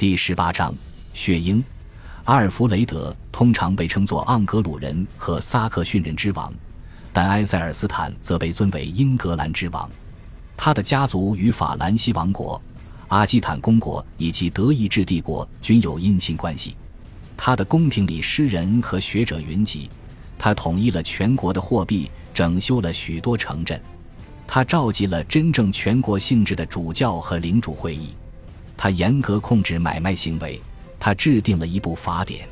[0.00, 0.74] 第十八章
[1.12, 1.62] 血鹰。
[2.24, 6.50] 阿尔弗雷德通常被称作盎格鲁人和萨克逊人之王，
[7.12, 9.90] 但埃塞尔斯坦则被尊为英格兰之王。
[10.56, 12.58] 他的家族与法兰西王国、
[13.08, 16.74] 阿基坦公国以及德意志帝国均有姻亲关系。
[17.36, 19.90] 他的宫廷里诗人和学者云集，
[20.38, 23.78] 他统一了全国的货币，整修了许多城镇，
[24.46, 28.14] 他召集了真正全国性质的主教和领主会议，
[28.82, 30.58] 他严格控制买卖行为。
[30.98, 32.48] 他制定了一部法典。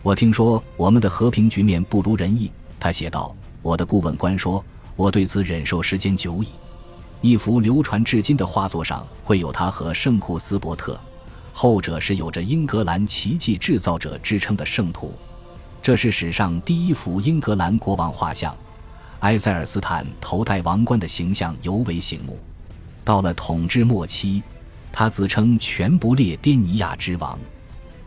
[0.00, 3.34] 我听说我们的和平局面不如人意，他写道。
[3.62, 4.64] 我的顾问官说，
[4.94, 6.48] 我对此忍受时间久矣。
[7.20, 11.00] 一幅流传至今的画作上会有他和圣库斯伯特，
[11.52, 15.12] 后者是有着英格兰奇迹制造者之称的圣徒。
[15.82, 18.56] 这是史上第一幅英格兰国王画像，
[19.20, 22.38] 埃塞尔斯坦头戴王冠的形象尤为醒目。
[23.04, 24.42] 到了统治末期，
[24.98, 27.38] 他自称全不列颠尼亚之王。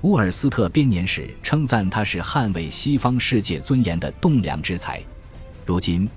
[0.01, 4.99] 乌尔斯特编年史称赞他是捍卫西方世界尊严的栋梁之才。
[5.67, 6.09] 如今，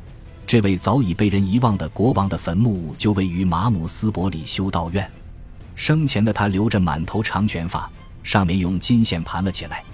[0.47, 5.07] 这位早已被人遗忘的国王的坟墓就位于马姆斯伯里修道院。
[5.75, 7.91] 生前的他留着满头长卷发，
[8.23, 9.85] 上面用金线盘了起来。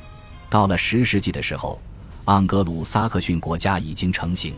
[0.49, 1.83] 到了十世纪的时候，
[2.27, 4.55] 盎格鲁撒克逊国家已经成型。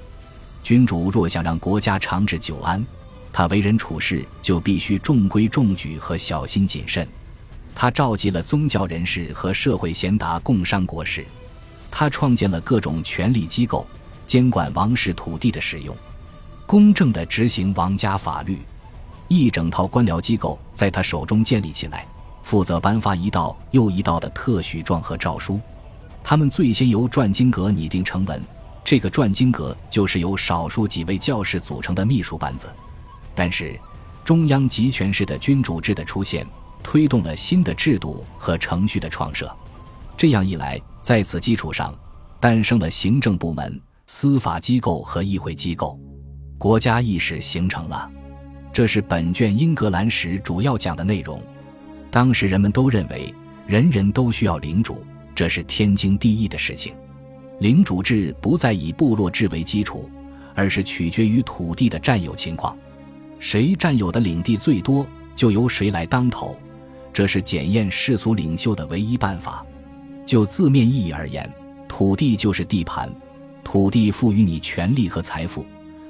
[0.63, 2.85] 君主若想让国家长治久安，
[3.33, 7.07] 他为人处事就必须中规中矩和小心谨慎。
[7.75, 11.25] 他召集了宗教人士和社会贤达共商国事，
[11.91, 13.87] 他创建了各种权力机构，
[14.27, 15.97] 监管王室土地的使用，
[16.67, 18.59] 公正地执行王家法律。
[19.29, 22.07] 一整套官僚机构在他手中建立起来，
[22.43, 25.59] 负责颁发一道又一道的特许状和诏书。
[26.23, 28.43] 他们最先由转经阁拟定成文，
[28.85, 32.69] 这个转经阁就是由少数几位教士组成的秘书班子。
[33.35, 33.79] 但是，
[34.25, 36.47] 中央集权式的君主制的出现。
[36.83, 39.55] 推动了新的制度和程序的创设，
[40.17, 41.95] 这样一来，在此基础上，
[42.41, 46.01] 诞生了行政部门、司法机构和议会机构，
[46.57, 48.11] 国家意识形成了。
[48.73, 51.39] 这是本卷英格兰史主要讲的内容。
[52.11, 53.33] 当时人们都认为，
[53.67, 55.05] 人人都需要领主，
[55.35, 56.95] 这是天经地义的事情。
[57.59, 60.09] 领主制不再以部落制为基础，
[60.55, 62.75] 而是取决于土地的占有情况，
[63.41, 66.57] 谁占有的领地最多，就由谁来当头。
[67.13, 69.67] 这是检验世俗领袖的唯一办法。
[70.25, 71.51] 就字面意义而言，
[71.89, 73.13] 土地就是地盘，
[73.65, 75.67] 土地赋予你权利和财富，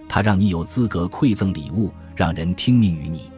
[0.06, 3.30] 它让你有资格馈赠礼物，让人听命于你。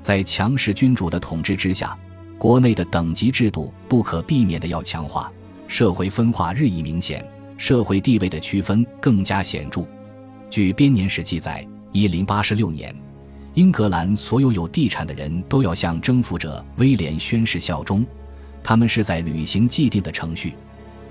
[0.00, 1.98] 在强势君主的统治之下，
[2.38, 5.30] 国内的等级制度不可避免的要强化，
[5.68, 7.28] 社会分化日益明显，
[7.58, 9.84] 社会地位的区分更加显著。
[10.48, 12.94] 据编年史记载，一零八十六年。
[13.54, 18.04] 英格兰所有有地产的人都要向征服者威廉宣誓效忠，
[18.64, 20.54] 他们是在履行既定的程序。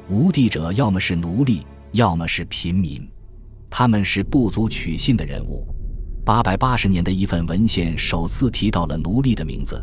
[0.10, 3.08] 无地者要么是奴隶，要么是平民，
[3.70, 5.68] 他们是不足取信的人物。
[6.26, 9.80] 八百八十年的一份文献首次提到了奴隶的名字：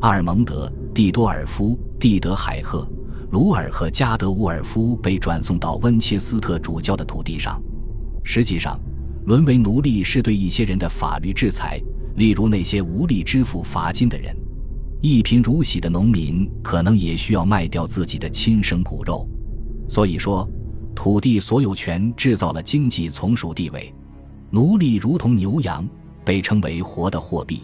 [0.00, 2.88] 阿尔蒙德·蒂多尔夫·蒂德海赫、
[3.30, 7.62] 鲁尔和加德乌尔夫被转送到温切斯特主教的土地上。
[8.24, 8.78] 实际上，
[9.26, 11.80] 沦为奴隶是对一些人的法律制裁。
[12.16, 14.36] 例如那些无力支付罚金的人，
[15.00, 19.26] 一贫如洗的农民可能也需要卖掉自己的亲生骨肉。
[19.88, 20.48] 所以说，
[20.94, 23.92] 土地所有权制造了经济从属地位，
[24.50, 25.88] 奴隶如同牛羊，
[26.24, 27.62] 被称为活的货币。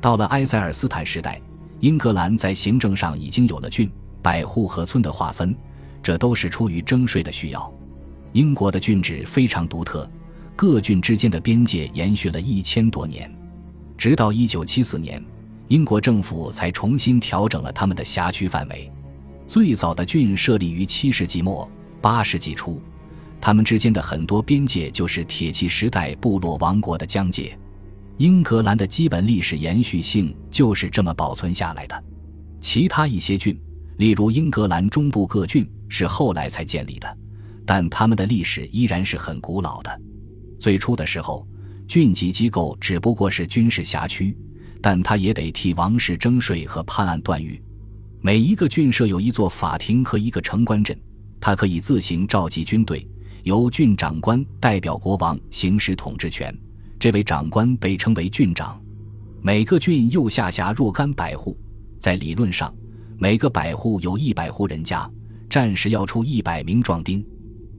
[0.00, 1.40] 到了埃塞尔斯坦时代，
[1.80, 3.90] 英格兰在行政上已经有了郡、
[4.20, 5.54] 百户和村的划分，
[6.02, 7.72] 这都是出于征税的需要。
[8.32, 10.10] 英国的郡制非常独特，
[10.56, 13.32] 各郡之间的边界延续了一千多年。
[14.04, 15.24] 直到一九七四年，
[15.68, 18.92] 英国政府才重新调整了他们的辖区范围。
[19.46, 21.66] 最早的郡设立于七世纪末
[22.02, 22.78] 八世纪初，
[23.40, 27.58] 他们之间的很多边界就是铁器时代部落王国的疆界。
[28.18, 32.04] 英格兰的基本历史延续性就是这么保存下来的。
[32.60, 33.58] 其他一些郡，
[33.96, 37.16] 例如英格兰中部各郡，是后来才建立的，
[37.64, 39.98] 但他们的历史依然是很古老的。
[40.58, 41.48] 最初的时候。
[41.86, 44.36] 郡级机构只不过是军事辖区，
[44.80, 47.62] 但他也得替王室征税和判案断狱。
[48.20, 50.98] 每一个郡设有一座法庭和一个城关镇，
[51.40, 53.06] 他可以自行召集军队，
[53.42, 56.56] 由郡长官代表国王行使统治权。
[56.98, 58.80] 这位长官被称为郡长。
[59.42, 61.54] 每个郡又下辖若干百户，
[61.98, 62.74] 在理论上，
[63.18, 65.08] 每个百户有一百户人家，
[65.50, 67.22] 战时要出一百名壮丁。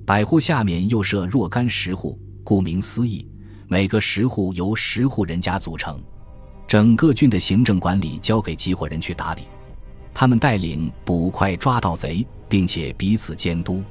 [0.05, 3.27] 百户下面又设若干十户，顾名思义。
[3.67, 5.99] 每个十户由十户人家组成，
[6.67, 9.41] 整个郡的行政管理交给集伙人去打理。
[10.13, 13.83] 他们带领捕快抓盗贼，并且彼此监督。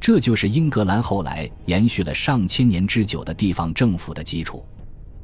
[0.00, 4.64] 这就是英格兰后来延续了上千年之久的地方政府的基础。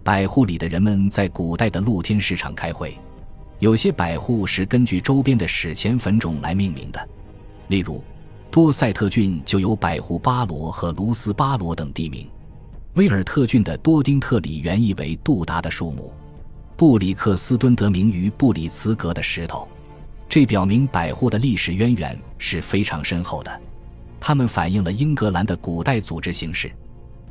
[0.04, 2.96] 百户里的人们在古代的露天市场开会，
[3.60, 7.08] 有些百户是根据周边的史前坟冢来命名的，
[7.68, 8.04] 例如
[8.50, 12.28] 多塞特郡就有百户巴罗和卢斯巴罗等地名。
[12.96, 16.10] 威尔特郡的多丁特里原意为杜达的树木，
[16.78, 19.68] 布里克斯敦得名于布里茨格的石头，
[20.30, 23.60] 这表明百户的历史渊源是非常深厚的。
[24.18, 26.72] 它们反映了英格兰的古代组织形式，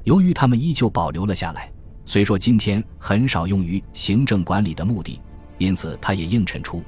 [0.03, 1.67] 由于它们依旧保留了下来，
[2.05, 5.19] 虽说今天很少用于行政管理的目的，
[5.57, 6.83] 因此它也映衬出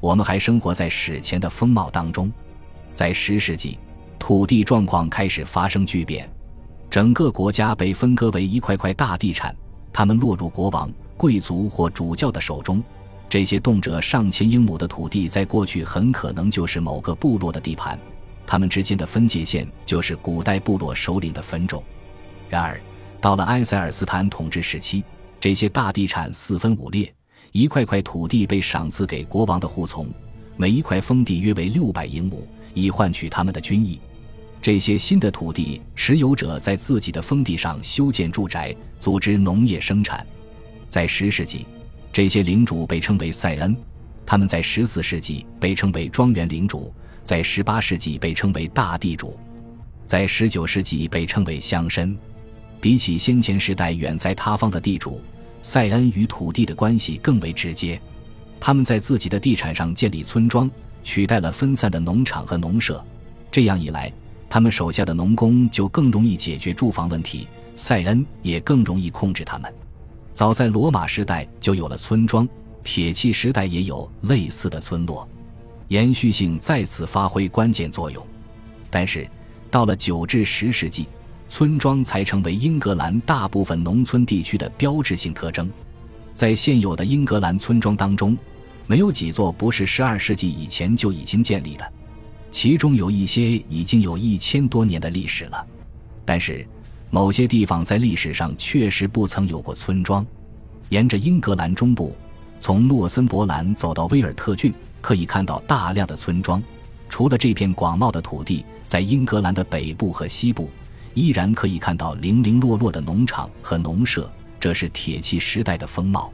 [0.00, 2.32] 我们还生活在史前的风貌当中。
[2.94, 3.78] 在十世纪，
[4.18, 6.26] 土地状况开始发生巨变，
[6.92, 9.56] 整个国家被分割为一块块大地产，
[9.94, 12.82] 它们落入国王、贵族或主教的手中。
[13.30, 17.98] 这些动辄上千英亩的土地，在过去很可能就是某个部落的地盘。
[18.46, 21.82] 他们之间的分界线就是古代部落首领的坟冢。
[22.50, 22.78] 然而，
[23.22, 25.02] 到了埃塞尔斯坦统治时期，
[25.40, 27.10] 这些大地产四分五裂，
[27.52, 30.06] 一块块土地被赏赐给国王的护从，
[30.58, 33.98] 每一块封地约为六百英亩，以换取他们的军役。
[34.62, 40.24] 这些新的土地持有者在自己的封地上修建住宅，组织农业生产。
[40.88, 41.66] 在十世纪，
[42.12, 43.76] 这些领主被称为塞恩，
[44.24, 46.94] 他们在十四世纪被称为庄园领主。
[47.24, 49.36] 在十八世纪被称为大地主，
[50.04, 52.16] 在十九世纪被称为乡绅。
[52.80, 55.20] 比起先前时代远在他方的地主，
[55.62, 58.00] 塞恩与土地的关系更为直接。
[58.60, 60.70] 他们在自己的地产上建立村庄，
[61.02, 63.04] 取代了分散的农场和农舍。
[63.52, 64.12] 这样一来，
[64.52, 69.74] 他们手下的农工就更容易解决住房问题，塞恩也更容易控制他们。
[70.34, 72.46] 早在罗马时代就有了村庄，
[72.84, 75.26] 铁器时代也有类似的村落。
[75.88, 78.22] 延续性再次发挥关键作用，
[78.90, 79.26] 但是
[79.70, 81.06] 到了九至十世纪，
[81.48, 85.70] 村庄才成为英格兰大部分农村地区的标志性特征。
[86.34, 88.36] 在现有的英格兰村庄当中，
[88.86, 91.92] 没有几座不是十二世纪以前就已经建立的，
[92.52, 95.66] 其中有一些已经有一千多年的历史了。
[96.24, 96.64] 但是，
[97.10, 100.24] 某些地方在历史上确实不曾有过村庄。
[100.90, 102.14] 沿着英格兰中部，
[102.60, 104.72] 从诺森伯兰走到威尔特郡。
[105.00, 106.62] 可以看到大量的村庄，
[107.08, 110.70] 除了这片广袤的土地，在英格兰的北部和西部，
[111.12, 116.32] 依然可以看到零零落落的农场和农舍，这是铁器时代的风貌。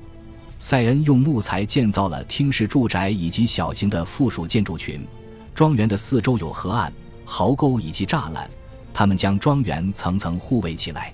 [0.58, 5.00] 塞恩用木材建造了厅式住宅以及小型的附属建筑群，
[5.58, 6.92] 庄园的四周有河岸、
[7.24, 8.48] 壕沟以及栅栏，
[8.94, 11.12] 他们将庄园层层护卫起来。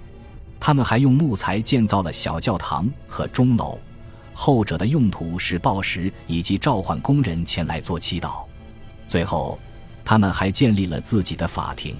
[0.61, 3.79] 他们还用木材建造了小教堂和钟楼。
[4.35, 8.45] 后者的用途是报时以及召唤工人前来做祈祷。
[9.09, 9.59] 最后，
[10.05, 11.97] 他们还建立了自己的法庭。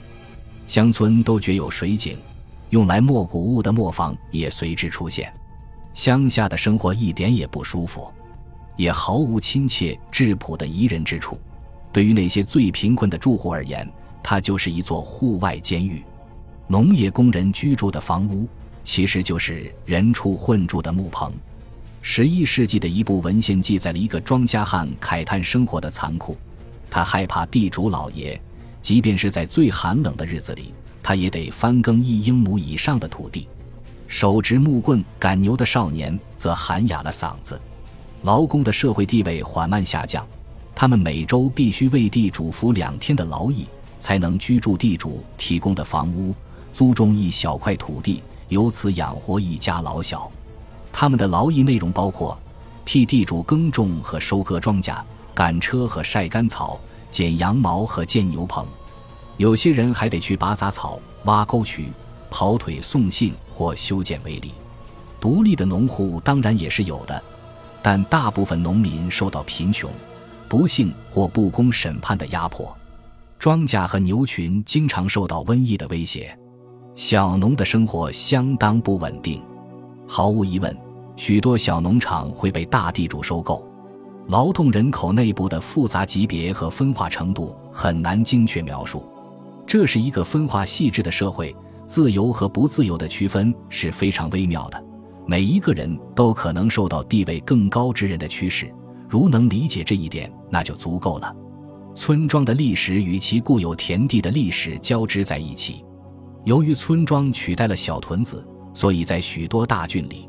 [0.67, 2.19] 乡村都绝有水井，
[2.69, 5.33] 用来磨谷物的磨坊也随之出现。
[5.95, 8.13] 乡下的生活一点也不舒服，
[8.77, 11.39] 也毫无亲切质朴的宜人之处。
[11.95, 13.89] 对于那些最贫困的住户而言，
[14.21, 16.03] 它就是一座户外监狱。
[16.67, 18.49] 农业工人居住的房屋，
[18.83, 21.33] 其实就是人畜混住的木棚。
[22.03, 26.37] 十一世纪的一部文献记载了一个庄稼汉慨叹生活的残酷。
[26.91, 28.41] 他害怕地主老爷，
[28.83, 33.47] 即便是在最寒冷的日子里，他也得翻耕一英亩以上的土地。
[34.09, 37.61] 手执木棍赶牛的少年则喊哑了嗓子。
[38.23, 40.27] 劳工的社会地位缓慢下降，
[40.75, 43.67] 他们每周必须为地主服两天的劳役，
[44.01, 46.35] 才能居住地主提供的房屋，
[46.73, 50.31] 租种一小块土地，由此养活一家老小。
[50.93, 52.37] 他们的劳役内容包括
[52.85, 55.01] 替地主耕种和收割庄稼、
[55.33, 56.79] 赶车和晒干草、
[57.11, 58.67] 剪羊毛和建牛棚。
[59.37, 61.93] 有些人还得去拔杂草、挖沟渠、
[62.31, 64.53] 跑腿送信或修建围篱。
[65.21, 67.23] 独立的农户当然也是有的，
[67.81, 69.91] 但大部分农民受到贫穷、
[70.49, 72.77] 不幸或不公审判的压迫。
[73.39, 76.37] 庄稼和牛群经常受到瘟疫的威胁。
[76.95, 79.43] 小农的生活相当不稳定。
[80.07, 80.77] 毫无疑问。
[81.17, 83.65] 许多小农场会被大地主收购，
[84.27, 89.09] 劳动人口内部的复杂级别和分化程度很难精确描述。
[89.65, 91.55] 这是一个分化细致的社会，
[91.87, 94.85] 自由和不自由的区分是非常微妙的。
[95.25, 98.69] 每一个人都可能受到地位更高之人的驱使，
[99.15, 101.33] 如能理解这一点，那就足够了。
[101.95, 105.85] 村庄的历史与其固有田地的历史交织在一起。
[106.43, 110.29] 由于村庄取代了小屯子，所以在许多大郡里。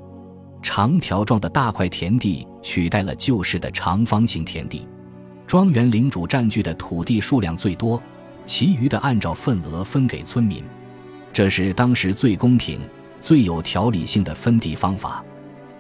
[0.62, 4.88] 长条状的大块田地取代了旧式的长方形田地，
[5.48, 8.00] 庄园领主占据的土地数量最多，
[8.46, 10.64] 其余的按照份额分给村民，
[11.34, 12.80] 这是当时最公平、
[13.20, 15.26] 最有条理性的分地方法。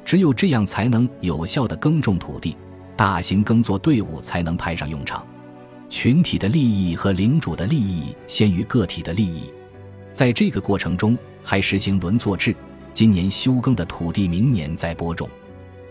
[0.03, 2.57] 只有这样，才能有效地耕种土地，
[2.95, 5.25] 大型耕作队伍才能派上用场。
[5.89, 9.51] 群体的利益和领主的利益先于个体的利益，
[10.13, 12.55] 在这个过程中还实行轮作制。
[12.93, 15.29] 今年休耕的土地，明年再播种。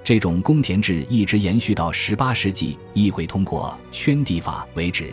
[0.03, 5.13] 这种公田制一直延续到十八世纪议会通过圈地法为止。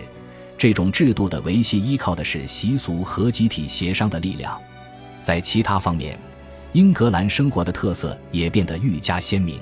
[0.58, 4.60] 这种制度的维系依靠的是习俗和集体协商的力量。
[5.22, 6.18] 在其他方面，
[6.74, 9.60] 英格兰生活的特色也变得愈加鲜明。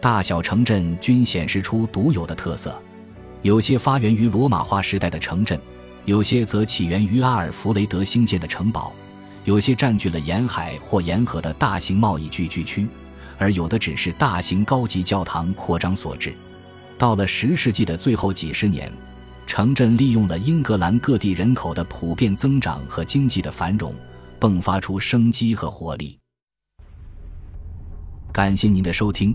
[0.00, 2.80] 大小城镇均显示出独有的特色。
[3.42, 5.60] 有些发源于罗马化时代的城镇，
[6.06, 8.92] 有些则起源于阿尔弗雷德兴建的城堡，
[9.44, 12.86] 有些占据了沿海或沿河的大型贸易聚居区，
[13.38, 16.34] 而有的只是大型高级教堂扩张所致。
[16.98, 18.90] 到了十世纪的最后几十年，
[19.46, 23.94] 城镇利用了英格兰各地人口的普遍增长和经济的繁荣，
[24.38, 26.18] 迸发出生机和活力。
[28.32, 29.34] 感谢您的收听，